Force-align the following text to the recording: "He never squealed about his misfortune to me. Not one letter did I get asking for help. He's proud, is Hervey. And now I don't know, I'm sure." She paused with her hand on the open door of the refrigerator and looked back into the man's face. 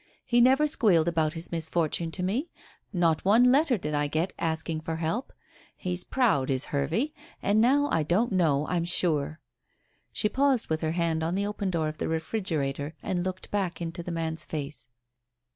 "He 0.25 0.41
never 0.41 0.65
squealed 0.65 1.07
about 1.07 1.33
his 1.33 1.51
misfortune 1.51 2.09
to 2.13 2.23
me. 2.23 2.49
Not 2.91 3.23
one 3.23 3.43
letter 3.51 3.77
did 3.77 3.93
I 3.93 4.07
get 4.07 4.33
asking 4.39 4.81
for 4.81 4.95
help. 4.95 5.31
He's 5.77 6.03
proud, 6.03 6.49
is 6.49 6.65
Hervey. 6.73 7.13
And 7.39 7.61
now 7.61 7.87
I 7.91 8.01
don't 8.01 8.31
know, 8.31 8.65
I'm 8.65 8.83
sure." 8.83 9.39
She 10.11 10.27
paused 10.27 10.69
with 10.71 10.81
her 10.81 10.93
hand 10.93 11.21
on 11.21 11.35
the 11.35 11.45
open 11.45 11.69
door 11.69 11.87
of 11.87 11.99
the 11.99 12.07
refrigerator 12.07 12.95
and 13.03 13.23
looked 13.23 13.51
back 13.51 13.79
into 13.79 14.01
the 14.01 14.11
man's 14.11 14.43
face. 14.43 14.89